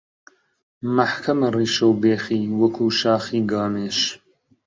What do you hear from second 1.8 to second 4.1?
و بێخی وەکوو شاخی گامێش